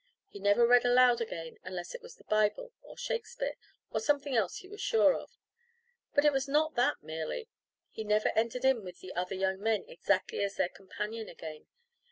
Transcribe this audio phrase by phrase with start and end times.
[0.29, 3.53] He never read aloud again unless it was the Bible or Shakespeare,
[3.91, 5.37] or something else he was sure of.
[6.15, 7.49] But it was not that merely.
[7.91, 11.67] He never entered in with the other young men exactly as a companion again.